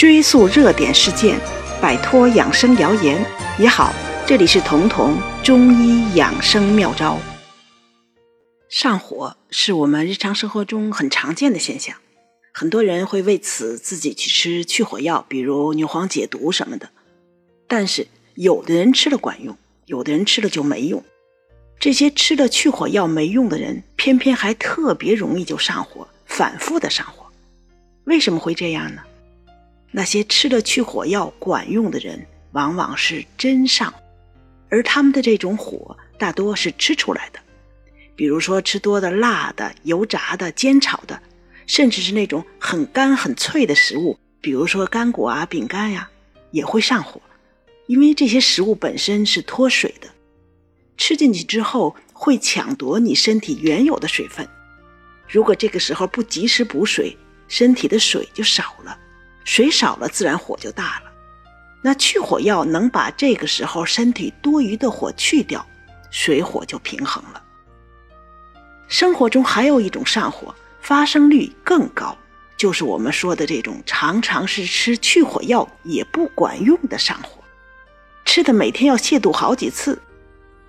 [0.00, 1.38] 追溯热点事件，
[1.78, 3.22] 摆脱养生谣言
[3.58, 3.92] 也好。
[4.26, 7.18] 这里是彤彤中医养生妙招。
[8.70, 11.96] 上火是我们日常生活中很常见的现象，
[12.50, 16.88] 很多人会为此自己去吃去火药，比如牛黄解毒什么的。
[17.68, 19.54] 但是有的人吃了管用，
[19.84, 21.04] 有的人吃了就没用。
[21.78, 27.26] 这些吃了去火药没用的人，偏偏还特别容易就上火，反复的上火。
[28.04, 29.02] 为什么会这样呢？
[29.90, 33.92] 那些吃了去火药管用的人，往往是真上，
[34.68, 37.40] 而他们的这种火大多是吃出来的。
[38.14, 41.20] 比如说吃多的辣的、油炸的、煎炒的，
[41.66, 46.10] 甚至是那种很干很脆的食物，比如说干果啊、饼干呀，
[46.50, 47.20] 也会上火，
[47.86, 50.08] 因为这些食物本身是脱水的，
[50.96, 54.46] 吃进去之后会抢夺你身体原有的水分。
[55.26, 57.16] 如果这个时候不及时补水，
[57.48, 58.98] 身体的水就少了。
[59.44, 61.10] 水少了，自然火就大了。
[61.82, 65.66] 那去火药能把这个时候身体多余的火去掉，
[66.10, 67.42] 水火就平衡了。
[68.86, 72.16] 生活中还有一种上火，发生率更高，
[72.56, 77.42] 就是我们说的这种常常是吃去火药也不管用的上火，
[78.24, 80.00] 吃的每天要泻肚好几次，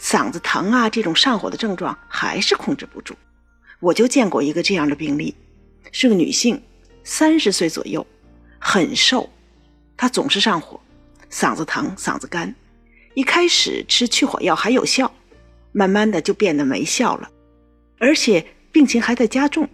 [0.00, 3.14] 嗓子疼啊，这种上火的症状还是控制不住。
[3.78, 5.36] 我就见过一个这样的病例，
[5.92, 6.60] 是个女性，
[7.04, 8.04] 三十岁左右。
[8.58, 9.28] 很瘦，
[9.96, 10.80] 他总是上火，
[11.30, 12.54] 嗓子疼，嗓子干。
[13.14, 15.10] 一开始吃去火药还有效，
[15.72, 17.30] 慢慢的就变得没效了，
[17.98, 19.68] 而且病情还在加重。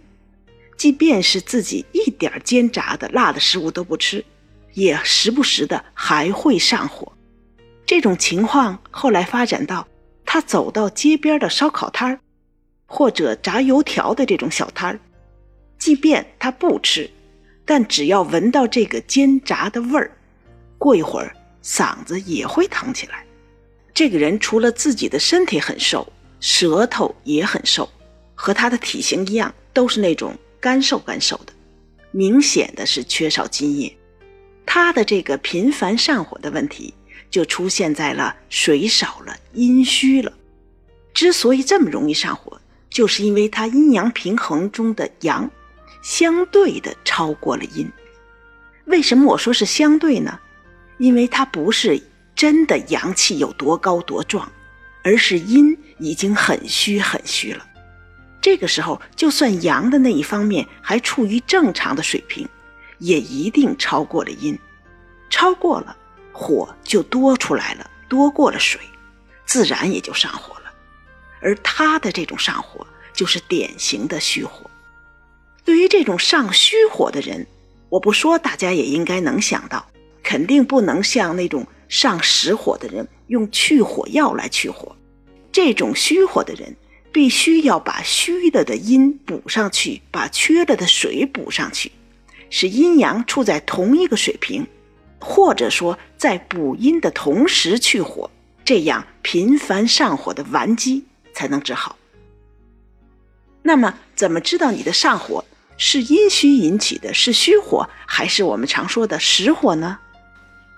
[0.77, 4.23] 即便是自己一点煎炸的、辣的食物都不吃，
[4.73, 7.11] 也时不时的还会上火。
[7.85, 9.87] 这种情况后来发展到，
[10.25, 12.19] 他走到街边的烧烤摊儿，
[12.85, 14.99] 或者炸油条的这种小摊儿，
[15.77, 17.09] 即便他不吃。
[17.65, 20.11] 但只要闻到这个煎炸的味儿，
[20.77, 23.25] 过一会儿嗓子也会疼起来。
[23.93, 27.87] 这个人除了自己的身体很瘦，舌头也很瘦，
[28.35, 31.53] 和他的体型一样，都是那种干瘦干瘦的，
[32.11, 33.95] 明显的是缺少津液。
[34.65, 36.93] 他的这个频繁上火的问题，
[37.29, 40.33] 就出现在了水少了、阴虚了。
[41.13, 42.59] 之所以这么容易上火，
[42.89, 45.49] 就是因为他阴阳平衡中的阳。
[46.03, 47.89] 相对的超过了阴，
[48.85, 50.39] 为什么我说是相对呢？
[50.99, 51.99] 因为它不是
[52.35, 54.51] 真的阳气有多高多壮，
[55.03, 57.65] 而是阴已经很虚很虚了。
[58.41, 62.47] 这个时候，就算阳的那一方面还处于正常的水平，
[62.99, 64.59] 也一定超过了阴，
[65.29, 65.95] 超过了
[66.33, 68.81] 火就多出来了，多过了水，
[69.45, 70.73] 自然也就上火了。
[71.41, 74.69] 而他的这种上火，就是典型的虚火。
[75.65, 77.45] 对于这种上虚火的人，
[77.89, 79.85] 我不说，大家也应该能想到，
[80.21, 84.95] 肯定不能像那种上实火的人用去火药来去火。
[85.51, 86.75] 这种虚火的人，
[87.11, 91.91] 必须要把虚了的阴补上去，把缺了的水补上去，
[92.49, 94.67] 使阴阳处在同一个水平，
[95.19, 98.29] 或者说在补阴的同时去火，
[98.65, 101.97] 这样频繁上火的顽疾才能治好。
[103.61, 105.45] 那么，怎么知道你的上火？
[105.77, 109.99] 是阴虚引起的，是虚火，还是我们常说的实火呢？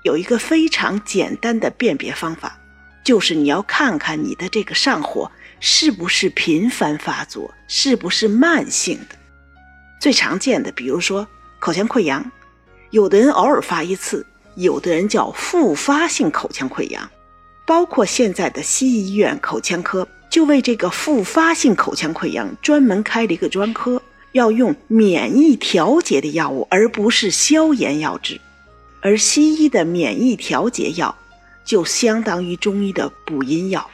[0.03, 2.59] 有一个非常简单的辨别方法，
[3.03, 9.15] 就是你要看看你的这个上火是不是频繁发作，是不是慢性的。
[9.99, 11.27] 最常见的，比如说
[11.59, 12.31] 口腔溃疡，
[12.91, 17.09] 有的人偶尔发一次，有的人叫复发性口腔溃疡。
[17.65, 23.99] 包括现在的西医院口腔科，就为这个复发性口腔溃疡专门开了一个专科。
[24.35, 28.41] 要用免疫调节的药物，而不是消炎药治。
[29.01, 31.15] 而西医的免疫调节药
[31.63, 33.89] 就相当于中医的补阴药，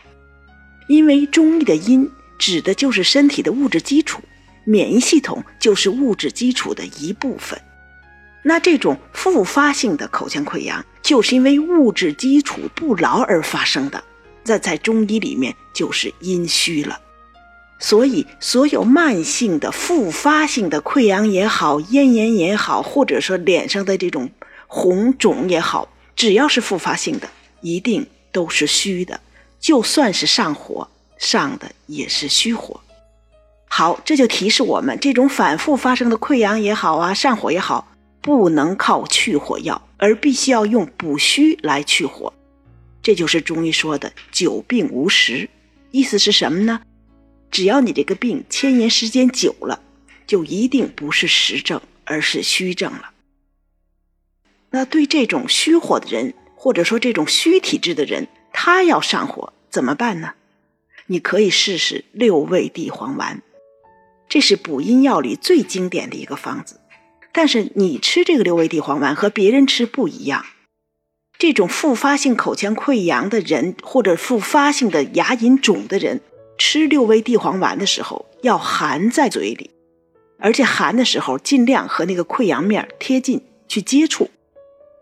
[0.87, 2.09] 因为中医的阴
[2.39, 4.19] 指的就是身体的物质基础，
[4.65, 7.61] 免疫系统就是物质基础的一部分。
[8.43, 14.03] 那这种复发性的口腔溃疡，就是因为物质基础不牢而发生的，
[14.45, 16.99] 那在中医里面就是阴虚了。
[17.83, 24.29] 所以，所有慢性的、复发性的溃疡也好，咽炎也好，或者说脸上的这种
[24.67, 27.27] 红肿也好，只要是复发性的，
[27.61, 29.19] 一定都是虚的。
[29.59, 30.87] 就算是上火，
[31.17, 32.79] 上的也是虚火。
[33.67, 37.91] 好，这就提示我们，这种反复发生的溃疡也好啊，上火也好，
[38.21, 42.31] 不能靠去火药，而必须要用补虚来去火。
[43.01, 45.49] 这就是中医说的“久病无实”，
[45.89, 46.81] 意思是什么呢？
[47.51, 49.83] 只要你这个病牵延时间久了，
[50.25, 53.11] 就一定不是实症，而是虚症了。
[54.71, 60.35] 那对这种虚火的人，或者说这种虚体质的人，他要上火怎么办呢？
[61.07, 63.41] 你可以试试六味地黄丸，
[64.29, 66.79] 这是补阴药里最经典的一个方子。
[67.33, 70.45] 但是你吃这个六味地黄丸和别人吃不一样。
[71.37, 76.21] 这种复发性口腔溃疡的人，或者复发性的牙龈肿的人，
[76.63, 79.71] 吃六味地黄丸的时候要含在嘴里，
[80.37, 84.29] 而且含的时候尽量和那个溃疡面贴近去接触，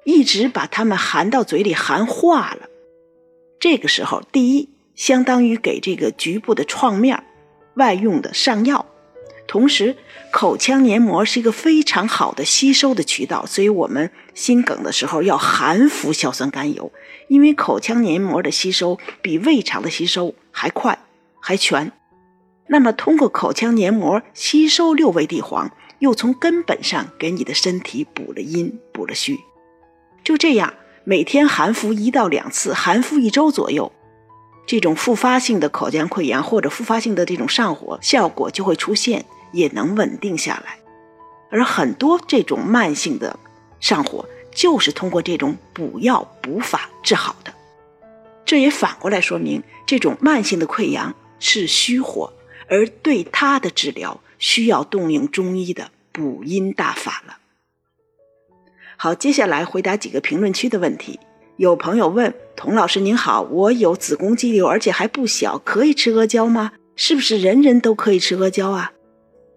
[0.05, 2.69] 一直把它们含到嘴里含化了。
[3.59, 7.25] 这个时候，第一，相当于给这个局部的创面
[7.73, 8.85] 外用的上药。
[9.45, 9.97] 同时，
[10.31, 16.89] 口腔黏膜是一个非常好的吸收的渠道，所以我们心梗的时候要含服硝酸甘油，
[17.27, 20.97] 因为口腔黏膜的吸收比胃肠的吸收还快
[21.39, 21.91] 还全。
[22.67, 29.39] 那么，通过口腔黏膜吸收六味地黄，又从根本上给你的身体补了阴、补了虚。
[30.23, 33.91] 就这样，每天含服一到两次，含服一周左右，
[34.65, 39.25] 这种复发性的口腔溃疡或者复发性的这种上火效果就会出现。
[39.51, 40.77] 也能稳定下来，
[41.49, 43.39] 而很多这种慢性的
[43.79, 47.51] 上火，就是通过这种补药补法治好的。
[48.45, 52.33] 这也反过来说明，这种慢性的溃疡是虚火，
[52.67, 57.37] 而对它的治疗需要动用中医的补阴大法了。
[58.97, 61.19] 好，接下来回答几个评论区的问题。
[61.55, 66.73] 有朋友问童老师您好，我有子宫肌瘤，而且还不小，可以吃阿胶吗？
[66.95, 68.91] 是不是人人都可以吃阿胶啊？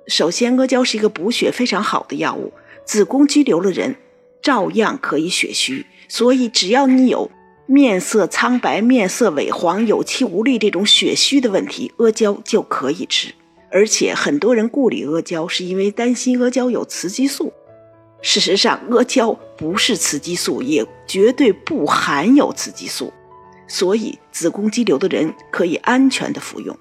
[0.07, 2.53] 首先，阿胶是一个补血非常好的药物，
[2.85, 3.97] 子宫肌瘤的人
[4.43, 5.87] 照样可以血虚。
[6.09, 7.31] 所以，只要你有
[7.73, 13.33] 面色苍白、面色萎黄、有气无力这种血虚的问题，阿胶就可以吃。
[13.71, 17.51] 而且，很多人顾虑阿胶，是因为担心阿胶有雌激素。
[18.21, 23.11] 事实上，阿胶不是雌激素，也绝对不含有雌激素，
[23.67, 26.79] 所以子宫肌瘤的人可以安全的服用。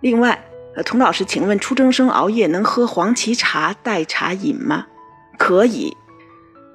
[0.00, 0.44] 另外，
[0.74, 4.88] 呃，童老师，请问初中生熬夜能喝黄芪茶代茶饮吗？
[5.38, 5.96] 可以。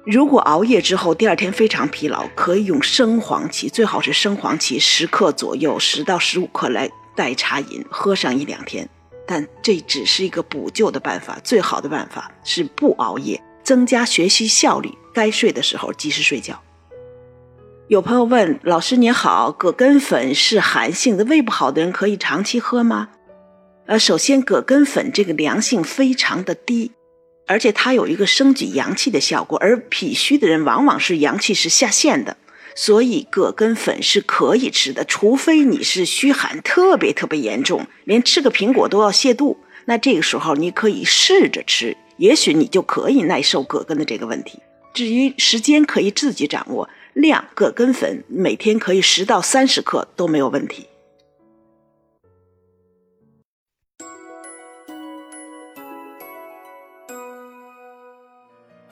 [0.06, 8.88] 如果熬夜之后第二天非常疲劳，可以用生黄芪，最好是生黄芪十克左右，十到十五克来代茶饮，喝上一两天。
[9.26, 14.92] 但这只是一个补救的办法，最好的办法是不熬夜，增加学习效率。
[15.12, 16.62] 该睡的时候及时睡觉。
[17.88, 23.08] 有朋友问老师您好，葛根粉是寒性的，胃不好的人可以长期喝吗？
[23.86, 26.92] 呃，首先，葛根粉这个凉性非常的低，
[27.46, 32.36] 而且它有一个升举阳气的效果，而脾虚的人往往是阳气是下陷的，
[32.74, 44.58] 所以葛根粉是可以吃的，除非你是虚寒特别特别严重，连吃个苹果都要泻肚，那这个时候你可以试着吃，也许你就可以耐受葛根的这个问题。
[44.92, 50.86] 至于时间，可以自己掌握，量葛根粉每天可以十到三十克都没有问题。